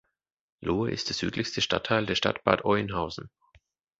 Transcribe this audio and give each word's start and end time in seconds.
Lohe 0.61 0.89
ist 0.89 1.09
der 1.09 1.13
südlichste 1.15 1.61
Stadtteil 1.61 2.07
der 2.07 2.15
Stadt 2.15 2.43
Bad 2.43 2.65
Oeynhausen. 2.65 3.29